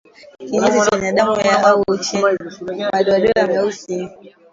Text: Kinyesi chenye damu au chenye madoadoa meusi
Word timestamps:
Kinyesi 0.47 0.79
chenye 0.87 1.11
damu 1.15 1.37
au 1.73 1.97
chenye 2.03 2.85
madoadoa 2.91 3.47
meusi 3.47 3.97